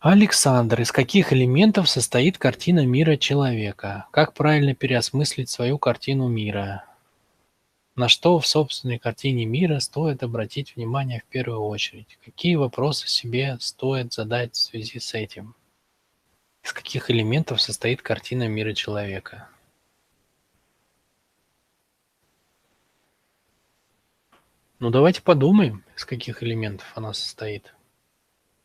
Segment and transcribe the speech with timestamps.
[0.00, 4.06] Александр, из каких элементов состоит картина мира человека?
[4.12, 6.86] Как правильно переосмыслить свою картину мира?
[7.96, 12.18] На что в собственной картине мира стоит обратить внимание в первую очередь?
[12.24, 15.54] Какие вопросы себе стоит задать в связи с этим?
[16.62, 19.50] Из каких элементов состоит картина мира человека?
[24.78, 27.74] Ну давайте подумаем, из каких элементов она состоит.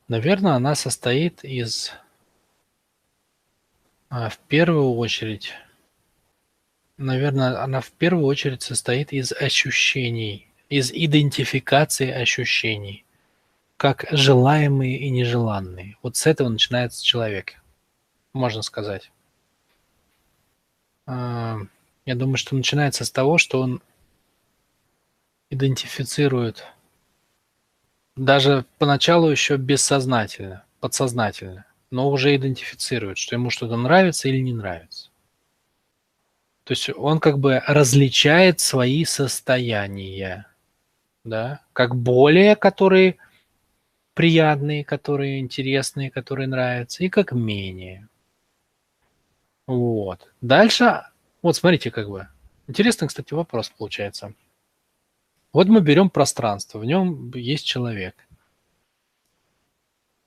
[0.08, 1.92] Наверное, она состоит из,
[4.10, 5.54] а, в первую очередь,
[6.98, 13.04] наверное, она в первую очередь состоит из ощущений, из идентификации ощущений,
[13.78, 15.98] как желаемые и нежеланные.
[16.04, 17.56] Вот с этого начинается человек,
[18.32, 19.12] можно сказать.
[21.08, 21.58] А,
[22.06, 23.82] я думаю, что начинается с того, что он
[25.50, 26.64] идентифицирует
[28.16, 35.10] даже поначалу еще бессознательно, подсознательно, но уже идентифицирует, что ему что-то нравится или не нравится.
[36.64, 40.48] То есть он как бы различает свои состояния,
[41.24, 43.18] да, как более, которые
[44.16, 48.08] приятные, которые интересные, которые нравятся, и как менее.
[49.68, 50.32] Вот.
[50.42, 51.04] Дальше,
[51.42, 52.28] вот смотрите, как бы.
[52.68, 54.34] Интересный, кстати, вопрос получается.
[55.56, 58.14] Вот мы берем пространство, в нем есть человек.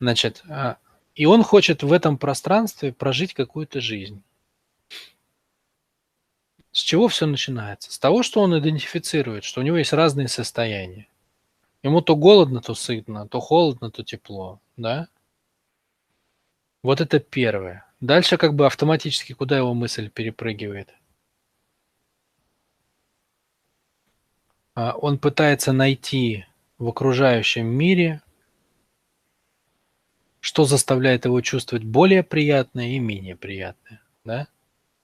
[0.00, 0.78] Значит, а,
[1.14, 4.22] и он хочет в этом пространстве прожить какую-то жизнь.
[6.72, 7.92] С чего все начинается?
[7.92, 11.06] С того, что он идентифицирует, что у него есть разные состояния.
[11.82, 15.08] Ему то голодно, то сытно, то холодно, то тепло, да?
[16.82, 17.84] Вот это первое.
[18.00, 20.88] Дальше как бы автоматически куда его мысль перепрыгивает?
[24.78, 26.44] Он пытается найти
[26.78, 28.22] в окружающем мире,
[30.38, 34.00] что заставляет его чувствовать более приятное и менее приятное.
[34.24, 34.44] Да?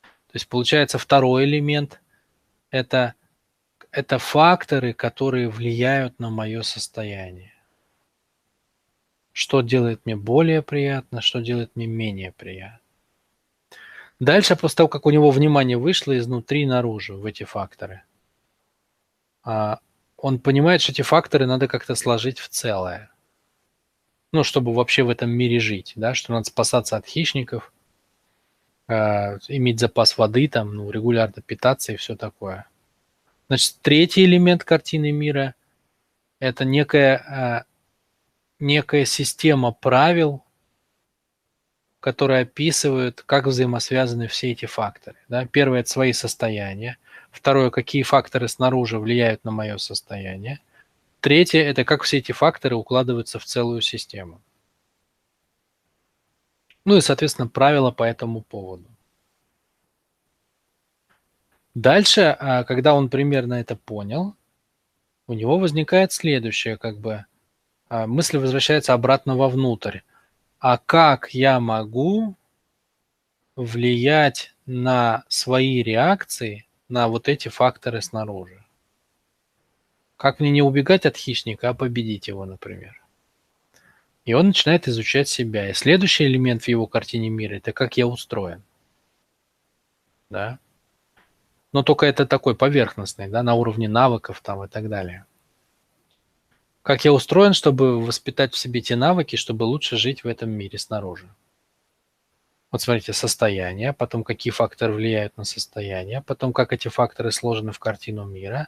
[0.02, 2.00] То есть получается второй элемент–
[2.70, 3.14] это,
[3.90, 7.52] это факторы, которые влияют на мое состояние.
[9.32, 12.78] Что делает мне более приятно, что делает мне менее приятно.
[14.20, 18.13] Дальше, после того, как у него внимание вышло изнутри наружу в эти факторы– а,
[19.44, 23.10] он понимает, что эти факторы надо как-то сложить в целое.
[24.32, 27.72] Ну, чтобы вообще в этом мире жить, да, что надо спасаться от хищников,
[28.88, 32.66] э, иметь запас воды, там, ну, регулярно питаться и все такое.
[33.48, 35.54] Значит, третий элемент картины мира–
[36.40, 37.72] это некая, э,
[38.58, 40.42] некая система правил,
[42.00, 45.16] которые описывают, как взаимосвязаны все эти факторы.
[45.28, 45.46] Да?
[45.46, 46.98] Первое– это свои состояния.
[47.34, 50.60] Второе, какие факторы снаружи влияют на мое состояние.
[51.20, 54.40] Третье– это как все эти факторы укладываются в целую систему.
[56.84, 58.84] Ну и, соответственно, правила по этому поводу.
[61.74, 64.36] Дальше, а, когда он примерно это понял,
[65.26, 67.24] у него возникает следующее, как бы,
[67.88, 70.00] а, мысль возвращается обратно вовнутрь.
[70.60, 72.36] А как я могу
[73.56, 78.64] влиять на свои реакции на вот эти факторы снаружи.
[80.16, 83.02] Как мне не убегать от хищника, а победить его, например.
[84.24, 85.70] И он начинает изучать себя.
[85.70, 88.62] И следующий элемент в его картине мира– это как я устроен.
[90.30, 90.58] Да?
[91.72, 95.26] Но только это такой поверхностный, да, на уровне навыков там и так далее.
[96.82, 100.78] Как я устроен, чтобы воспитать в себе те навыки, чтобы лучше жить в этом мире
[100.78, 101.28] снаружи.
[102.74, 107.78] Вот смотрите, состояние, потом какие факторы влияют на состояние, потом как эти факторы сложены в
[107.78, 108.66] картину мира,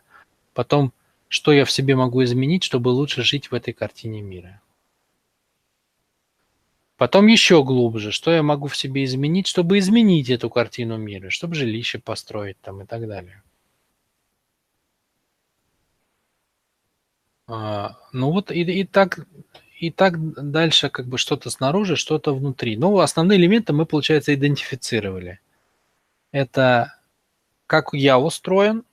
[0.54, 0.92] потом
[1.26, 4.62] что я в себе могу изменить, чтобы лучше жить в этой картине мира.
[6.96, 11.56] Потом еще глубже, что я могу в себе изменить, чтобы изменить эту картину мира, чтобы
[11.56, 13.42] жилище построить там и так далее.
[17.48, 19.26] А, ну вот и, и так
[19.78, 22.76] и так дальше как бы что-то снаружи, что-то внутри.
[22.76, 25.40] Ну, основные элементы мы, получается, идентифицировали.
[26.32, 26.98] Это
[27.66, 28.84] как я устроен,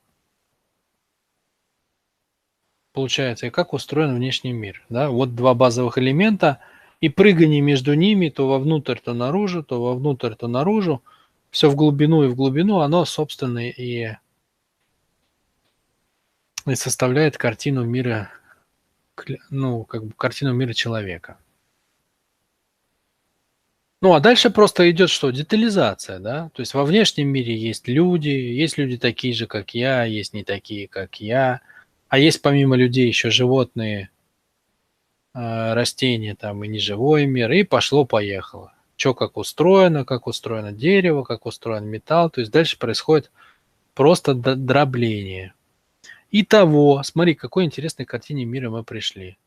[2.92, 4.84] получается, и как устроен внешний мир.
[4.90, 5.10] Да?
[5.10, 6.60] Вот два базовых элемента,
[7.00, 11.02] и прыгание между ними то вовнутрь, то наружу, то вовнутрь, то наружу,
[11.50, 14.16] все в глубину и в глубину, оно, собственно, и,
[16.66, 18.32] и составляет картину мира
[19.50, 21.38] ну, как бы картину мира человека.
[24.02, 25.32] Ну, а дальше просто идет что?
[25.32, 26.50] Детализация, да?
[26.54, 30.44] То есть во внешнем мире есть люди, есть люди такие же, как я, есть не
[30.44, 31.62] такие, как я,
[32.10, 34.10] а есть помимо людей еще животные,
[35.34, 38.74] э, растения там и неживой мир, и пошло-поехало.
[38.98, 42.30] Что как устроено, как устроено дерево, как устроен металл.
[42.30, 43.32] То есть дальше происходит
[43.94, 45.54] просто дробление.
[46.36, 49.38] Итого, смотри, какой интересной картине мира мы пришли.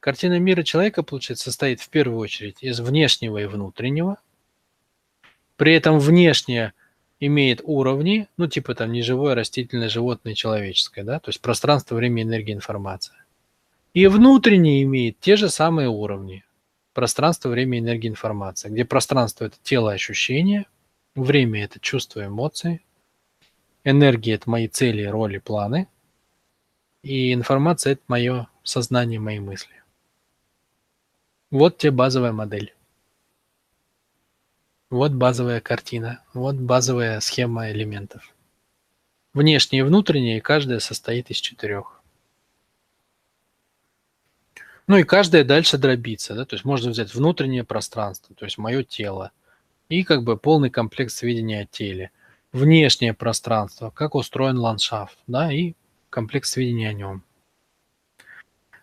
[0.00, 4.16] Картина мира человека, получается, состоит в первую очередь из внешнего и внутреннего.
[5.58, 6.72] При этом внешнее
[7.20, 12.54] имеет уровни, ну типа там неживое, растительное, животное, человеческое, да, то есть пространство, время, энергия,
[12.54, 13.22] информация.
[13.92, 16.42] И внутреннее имеет те же самые уровни.
[16.94, 18.70] Пространство, время, энергия, информация.
[18.70, 20.64] Где пространство– это тело, ощущения,
[21.14, 22.80] время– это чувства, эмоции,
[23.84, 25.86] энергия– это мои цели, роли, планы,
[27.02, 29.82] и информация– это мое сознание, мои мысли.
[31.50, 32.74] Вот тебе базовая модель.
[34.90, 38.34] Вот базовая картина, вот базовая схема элементов.
[39.32, 42.02] Внешние и внутренние, каждая состоит из четырех.
[44.88, 48.82] Ну и каждая дальше дробится, да, то есть можно взять внутреннее пространство, то есть мое
[48.82, 49.30] тело,
[49.88, 52.10] и как бы полный комплект сведений о теле.
[52.52, 55.74] Внешнее пространство, как устроен ландшафт, да, и
[56.10, 57.24] комплект сведений о нем.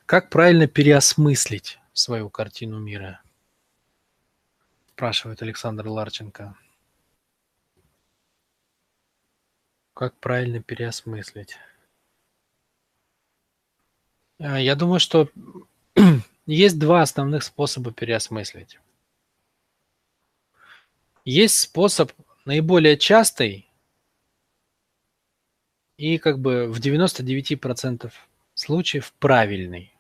[0.06, 3.22] Как правильно переосмыслить свою картину мира?
[4.88, 6.58] Спрашивает Александр Ларченко.
[9.94, 11.58] Как правильно переосмыслить?
[14.40, 15.30] А, я думаю, что
[16.46, 18.80] есть два основных способа переосмыслить.
[21.26, 22.12] Есть способ
[22.46, 23.67] наиболее частый
[25.98, 28.12] и как бы в 99%
[28.54, 29.94] случаев правильный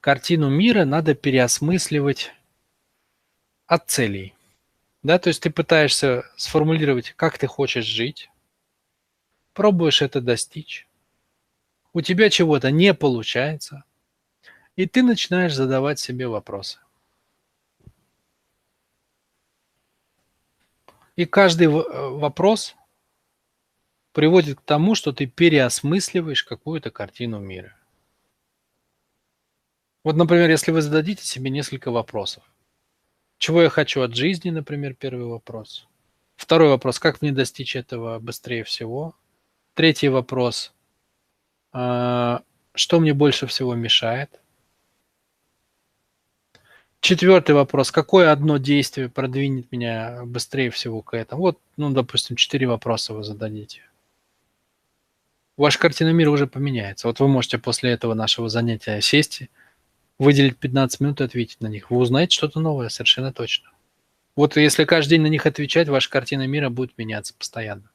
[0.00, 2.32] картину мира надо переосмысливать
[3.66, 4.34] от целей.
[5.02, 8.30] Да, то есть ты пытаешься сформулировать, как ты хочешь жить,
[9.52, 10.88] пробуешь это достичь,
[11.92, 13.84] у тебя чего-то не получается,
[14.76, 16.78] и ты начинаешь задавать себе вопросы.
[21.16, 22.76] И каждый э, вопрос
[24.16, 27.76] приводит к тому, что ты переосмысливаешь какую-то картину мира.
[30.04, 32.42] Вот, например, если вы зададите себе несколько вопросов.
[33.36, 35.86] Чего я хочу от жизни, например, первый вопрос.
[36.34, 39.14] Второй вопрос, как мне достичь этого быстрее всего.
[39.74, 40.72] Третий вопрос,
[41.72, 42.40] а,
[42.74, 44.40] что мне больше всего мешает.
[47.00, 51.42] Четвертый вопрос, какое одно действие продвинет меня быстрее всего к этому.
[51.42, 53.82] Вот, ну, допустим, четыре вопроса вы зададите.
[55.56, 57.06] Ваша картина мира уже поменяется.
[57.06, 59.42] Вот вы можете после этого нашего занятия сесть
[60.18, 61.90] выделить 15 минут и ответить на них.
[61.90, 63.70] Вы узнаете что-то новое, совершенно точно.
[64.34, 67.90] Вот если каждый день на них отвечать, ваша картина мира будет меняться постоянно.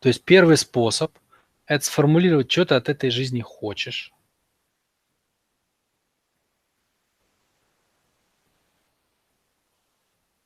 [0.00, 1.16] То есть первый способ–
[1.66, 4.12] это сформулировать, что ты от этой жизни хочешь.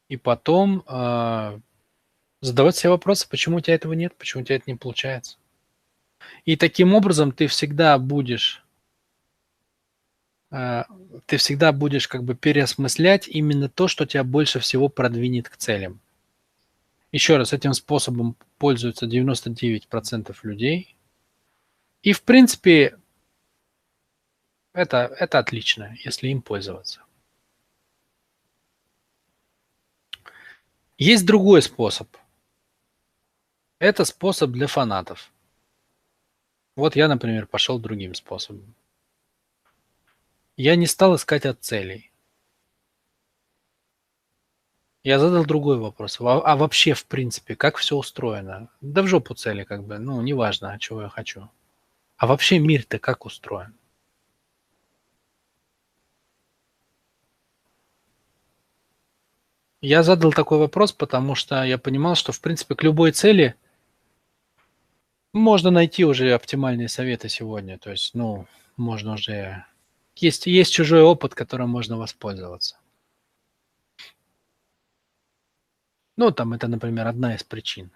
[0.08, 1.60] И потом э,
[2.40, 5.36] задавать себе вопросы, почему у тебя этого нет, почему у тебя это не получается.
[6.44, 8.64] И таким образом ты всегда будешь
[10.50, 10.84] Э,
[11.26, 16.00] ты всегда будешь как бы переосмыслять именно то, что тебя больше всего продвинет к целям.
[17.12, 20.96] Еще раз, этим способом пользуются 99% людей.
[22.02, 22.98] И, в принципе,
[24.72, 27.02] это, это отлично, если им пользоваться.
[30.98, 32.08] Есть другой способ.
[33.80, 35.32] Это способ для фанатов.
[36.76, 38.74] Вот я, например, пошел другим способом.
[40.58, 42.12] Я не стал искать от целей.
[45.02, 46.18] Я задал другой вопрос.
[46.20, 48.68] А, вообще, в принципе, как все устроено?
[48.82, 51.48] Да в жопу цели, как бы, ну, неважно, чего я хочу.
[52.18, 53.74] А вообще мир-то как устроен?
[59.80, 63.54] Я задал такой вопрос, потому что я понимал, что, в принципе, к любой цели
[65.32, 67.78] можно найти уже оптимальные советы сегодня.
[67.78, 68.46] То есть, ну,
[68.76, 69.64] можно уже
[70.16, 72.76] есть, есть чужой опыт, которым можно воспользоваться.
[76.16, 77.90] Ну, там это, например, одна из причин.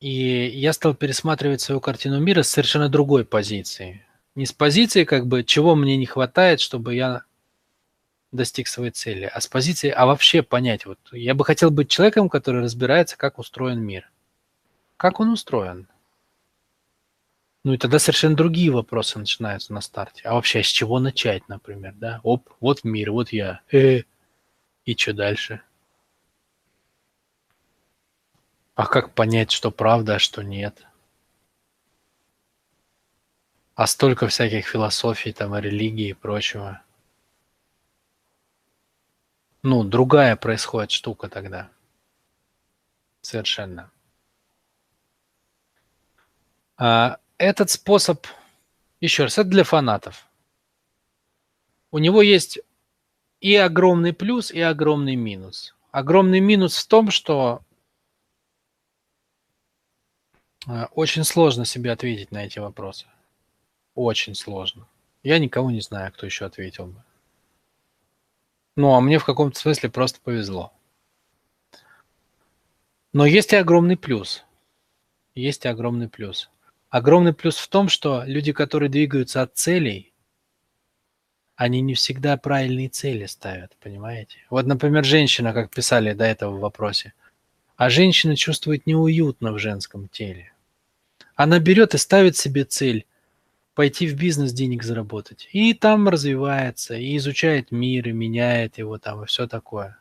[0.00, 4.04] И я стал пересматривать свою картину мира с совершенно другой позиции.
[4.34, 7.22] Не с позиции, как бы, чего мне не хватает, чтобы я
[8.32, 12.28] достиг своей цели, а с позиции, а вообще понять, вот я бы хотел быть человеком,
[12.28, 14.10] который разбирается, как устроен мир.
[14.96, 15.88] Как он устроен?
[17.64, 20.22] Ну и тогда совершенно другие вопросы начинаются на старте.
[20.24, 22.20] А вообще, с чего начать, например, да?
[22.22, 23.62] Оп, вот мир, вот я.
[23.72, 24.02] Э,
[24.84, 25.62] и что дальше?
[28.74, 30.84] А как понять, что правда, а что нет?
[33.74, 36.82] А столько всяких философий, там, и религии и прочего.
[39.62, 41.70] Ну, другая происходит штука тогда.
[43.22, 43.90] Совершенно.
[46.76, 48.26] А, этот способ,
[49.00, 50.26] еще раз, это для фанатов.
[51.90, 52.58] У него есть
[53.40, 55.74] и огромный плюс, и огромный минус.
[55.92, 57.62] Огромный минус в том, что
[60.66, 63.06] а, очень сложно себе ответить на эти вопросы.
[63.94, 64.88] Очень сложно.
[65.22, 67.02] Я никого не знаю, кто еще ответил бы.
[68.76, 70.72] Ну, а мне в каком-то смысле просто повезло.
[73.12, 74.44] Но есть и огромный плюс.
[75.36, 76.50] Есть и огромный плюс.
[76.94, 80.12] Огромный плюс в том, что люди, которые двигаются от целей,
[81.56, 84.36] они не всегда правильные цели ставят, понимаете?
[84.48, 87.12] Вот, например, женщина, как писали до этого в вопросе,
[87.74, 90.52] а женщина чувствует неуютно в женском теле.
[91.34, 93.06] Она берет и ставит себе цель
[93.74, 95.48] пойти в бизнес денег заработать.
[95.50, 99.98] И там развивается, и изучает мир, и меняет его там, и все такое.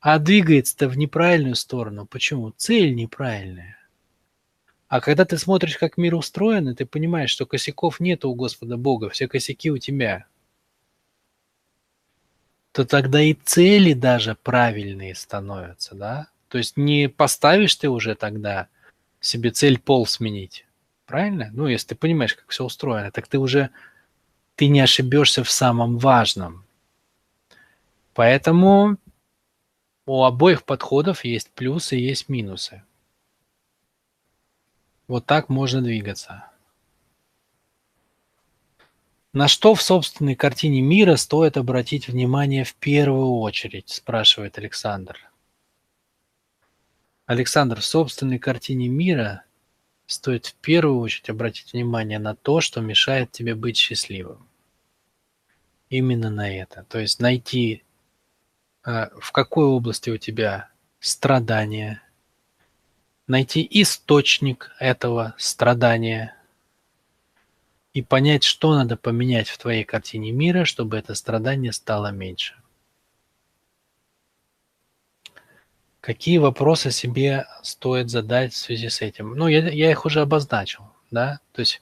[0.00, 2.04] А двигается-то в неправильную сторону.
[2.04, 2.50] Почему?
[2.50, 3.78] Цель неправильная.
[4.94, 8.76] А когда ты смотришь, как мир устроен, и ты понимаешь, что косяков нет у Господа
[8.76, 10.26] Бога, все косяки у тебя,
[12.70, 16.28] то тогда и цели даже правильные становятся, да?
[16.46, 18.68] То есть не поставишь ты уже тогда
[19.18, 20.64] себе цель пол сменить,
[21.06, 21.50] Правильно?
[21.52, 23.70] Ну, если ты понимаешь, как все устроено, так ты уже
[24.54, 26.64] ты не ошибешься в самом важном.
[28.14, 28.98] Поэтому
[30.06, 32.84] у обоих подходов есть плюсы и есть минусы.
[35.06, 36.50] Вот так можно двигаться.
[39.34, 45.18] На что в собственной картине мира стоит обратить внимание в первую очередь, спрашивает Александр.
[47.26, 49.42] Александр, в собственной картине мира
[50.06, 54.46] стоит в первую очередь обратить внимание на то, что мешает тебе быть счастливым.
[55.90, 56.84] Именно на это.
[56.84, 57.82] То есть найти,
[58.84, 60.68] э, в какой области у тебя
[61.00, 62.03] страдания,
[63.26, 66.36] найти источник этого страдания
[67.92, 72.54] и понять, что надо поменять в твоей картине мира, чтобы это страдание стало меньше.
[76.00, 79.34] Какие вопросы себе стоит задать в связи с этим?
[79.34, 81.80] Ну, я, я их уже обозначил, да, то есть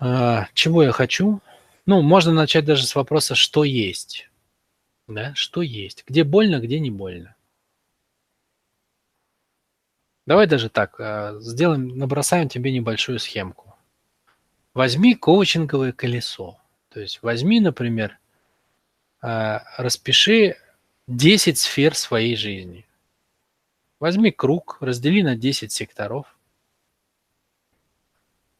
[0.00, 1.40] э, чего я хочу?
[1.86, 4.28] Ну, можно начать даже с вопроса, что есть,
[5.06, 7.33] да, что есть, где больно, где не больно.
[10.26, 13.76] Давай даже так, э, сделаем, набросаем тебе небольшую схемку.
[14.72, 18.18] Возьми коучинговое колесо, то есть возьми, например,
[19.22, 20.56] э, распиши
[21.06, 22.86] 10 сфер своей жизни.
[24.00, 26.36] Возьми круг, раздели на 10 секторов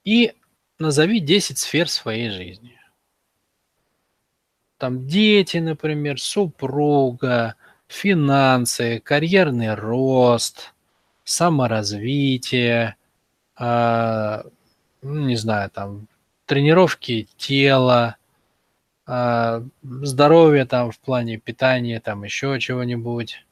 [0.05, 0.35] и
[0.79, 2.79] назови 10 сфер своей жизни.
[4.77, 7.55] Там дети, например, супруга,
[7.89, 10.74] финансы, карьерный рост,
[11.25, 12.97] саморазвитие,
[13.59, 14.43] э,
[15.03, 16.09] не знаю, там
[16.47, 18.17] тренировки тела,
[19.07, 23.45] а, здоровье там в плане питания, там еще чего-нибудь.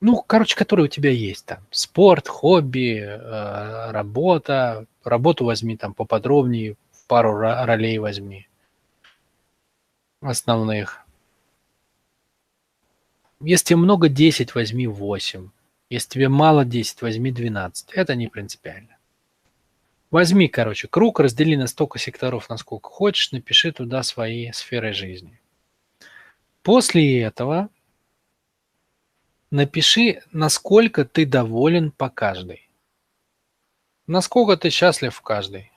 [0.00, 1.58] Ну, короче, которые у тебя есть там.
[1.70, 4.86] Спорт, хобби, э, работа.
[5.04, 8.48] Работу возьми там поподробнее, пару ролей возьми.
[10.22, 11.04] Основных.
[13.40, 15.50] Если много 10, возьми 8.
[15.90, 17.90] Если тебе мало 10, возьми 12.
[17.92, 18.96] Это не принципиально.
[20.12, 25.40] Возьми, короче, круг, раздели на столько секторов, насколько хочешь, напиши туда свои сферы жизни.
[26.62, 27.70] После этого
[29.50, 32.70] напиши, насколько ты доволен по каждой.
[34.06, 35.72] Насколько ты счастлив в каждой.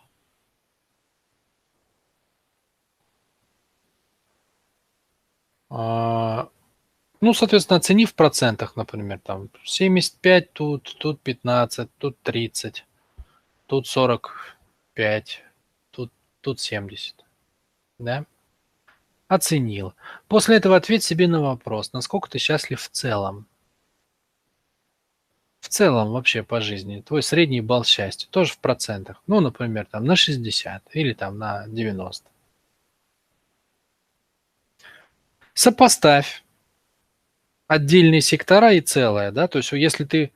[5.69, 6.49] А,
[7.23, 12.85] ну, соответственно, оцени в процентах, например, там 75 тут, тут 15, тут 30
[13.67, 15.43] тут 45,
[15.91, 16.11] тут,
[16.41, 17.15] тут 70.
[17.97, 18.25] Да?
[19.27, 19.93] Оценил.
[20.27, 23.47] После этого ответь себе на вопрос, насколько ты счастлив в целом.
[25.59, 27.01] В целом вообще по жизни.
[27.01, 28.27] Твой средний балл счастья.
[28.29, 29.23] Тоже в процентах.
[29.25, 32.29] Ну, например, там на 60 или там на 90.
[35.53, 36.42] Сопоставь
[37.73, 40.31] отдельные сектора и целое, да, то есть если ты,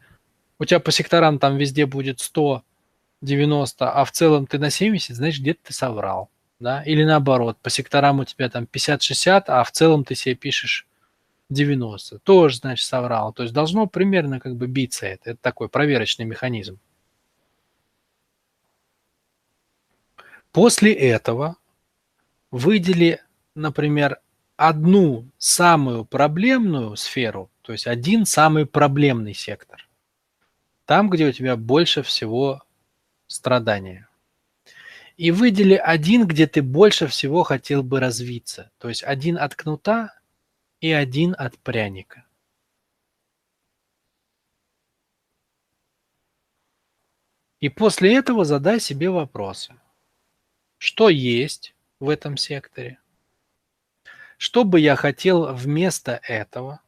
[0.60, 2.63] у тебя по секторам там везде будет 100,
[3.22, 6.29] 90, а в целом ты на 70, значит, где-то ты соврал.
[6.60, 6.84] Да?
[6.84, 10.88] Или наоборот, по секторам у тебя там 50-60, а в целом ты себе пишешь
[11.50, 12.20] 90.
[12.20, 13.34] Тоже, значит, соврал.
[13.34, 15.32] То есть должно примерно как бы биться это.
[15.32, 16.79] Это такой проверочный механизм.
[20.51, 21.58] После этого
[22.51, 23.22] выдели,
[23.53, 24.20] например,
[24.57, 29.87] одну самую проблемную сферу, то есть один самый проблемный сектор.
[30.85, 32.63] Там, где у тебя больше всего
[33.27, 34.09] страдания.
[35.15, 38.71] И выдели один, где ты больше всего хотел бы развиться.
[38.77, 40.13] То есть один от кнута
[40.79, 42.25] и один от пряника.
[47.59, 49.75] И после этого задай себе вопросы.
[50.77, 52.99] Что есть в этом секторе?
[54.39, 56.79] Что бы я хотел вместо этого?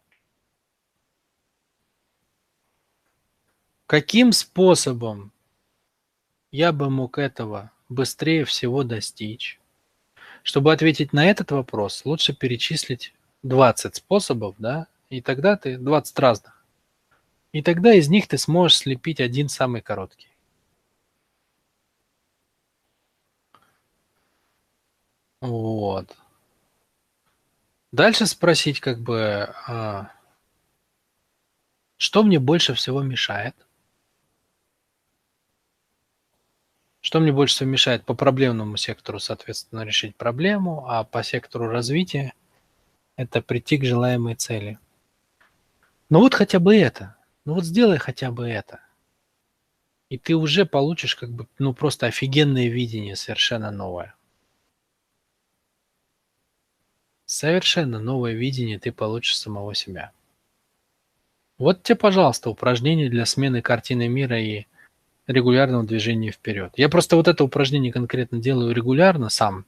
[3.88, 5.32] Каким способом
[6.51, 9.60] я бы мог этого быстрее всего достичь?
[10.44, 13.13] Чтобы ответить на этот вопрос, лучше перечислить
[13.44, 16.65] 20 способов, да, и тогда ты 20 разных.
[17.53, 20.29] И тогда из них ты сможешь слепить один самый короткий.
[25.41, 26.18] Вот.
[27.91, 30.12] Дальше спросить, как бы, а,
[31.98, 33.55] что мне больше всего мешает?
[37.01, 42.34] Что мне больше всего мешает по проблемному сектору, соответственно, решить проблему, а по сектору развития
[43.15, 44.77] это прийти к желаемой цели.
[46.10, 47.15] Ну вот хотя бы это.
[47.46, 48.81] Ну вот сделай хотя бы это.
[50.10, 54.15] И ты уже получишь как бы, ну просто офигенное видение, совершенно новое.
[57.29, 60.12] Совершенно новое видение ты получишь самого себя.
[61.59, 64.65] Вот тебе, пожалуйста, упражнение для смены картины мира и
[65.27, 66.74] регулярного движения вперед.
[66.75, 69.67] Я просто вот это упражнение конкретно делаю регулярно сам.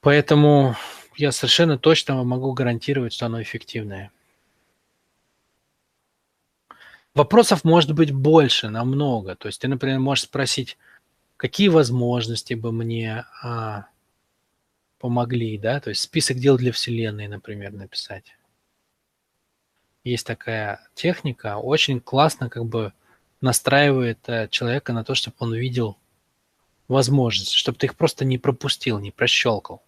[0.00, 0.74] Поэтому
[1.14, 4.10] я совершенно точно могу гарантировать, что оно эффективное.
[7.14, 9.36] Вопросов может быть больше, намного.
[9.36, 10.76] То есть ты, например, можешь спросить,
[11.36, 13.86] какие возможности бы мне а,
[15.06, 18.34] помогли, да, то есть список дел для Вселенной, например, написать.
[20.02, 22.92] Есть такая техника, очень классно как бы
[23.40, 25.96] настраивает э, человека на то, чтобы он видел
[26.88, 29.80] возможности, чтобы ты их просто не пропустил, не прощелкал.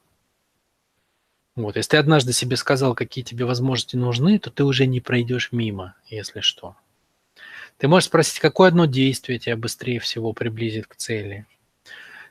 [1.56, 5.50] Вот, если ты однажды себе сказал, какие тебе возможности нужны, то ты уже не пройдешь
[5.50, 6.76] мимо, если что.
[7.78, 11.44] Ты можешь спросить, какое одно действие тебя быстрее всего приблизит к цели–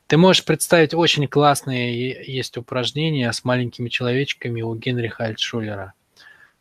[0.07, 5.93] ты можешь представить очень классные есть упражнения с маленькими человечками у Генриха Альтшулера.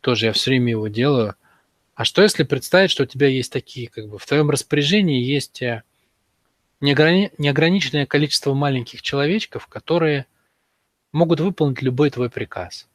[0.01, 1.35] Тоже я все время его делаю.
[1.95, 5.61] А что если представить, что у тебя есть такие, как бы в твоем распоряжении есть
[5.61, 5.83] э,
[6.81, 7.31] неограни...
[7.37, 10.27] неограниченное количество маленьких человечков, которые
[11.13, 12.87] могут выполнить любой твой приказ.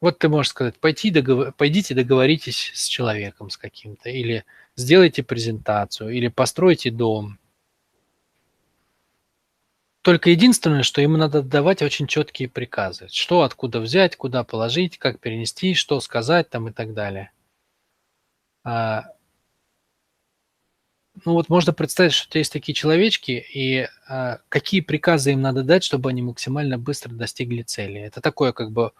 [0.00, 1.52] Вот ты можешь сказать, пойти договор...
[1.52, 4.44] пойдите договоритесь с человеком с каким-то, или
[4.76, 7.38] сделайте презентацию, или постройте дом,
[10.02, 13.06] только единственное, что ему надо давать очень четкие приказы.
[13.08, 17.30] Что, откуда взять, куда положить, как перенести, что сказать там и так далее.
[18.64, 19.04] А,
[21.24, 25.84] ну вот можно представить, что есть такие человечки, и а, какие приказы им надо дать,
[25.84, 28.00] чтобы они максимально быстро достигли цели.
[28.00, 28.90] Это такое как бы,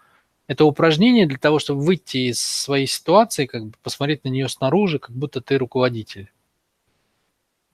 [0.47, 4.99] это упражнение для того, чтобы выйти из своей ситуации, как бы посмотреть на нее снаружи,
[4.99, 6.31] как будто ты руководитель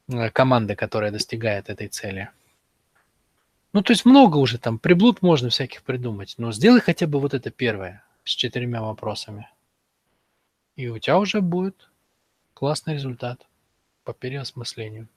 [0.08, 2.30] э, команды, которая достигает этой цели.
[3.72, 7.34] Ну, то есть много уже там, приблуд можно всяких придумать, но сделай хотя бы вот
[7.34, 9.50] это первое с четырьмя вопросами.
[10.76, 11.90] И у тебя уже будет
[12.54, 13.46] классный результат
[14.04, 15.08] по переосмыслению.